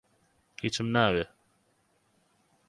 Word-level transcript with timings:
هیچم 0.63 0.87
ناوێ. 0.95 1.25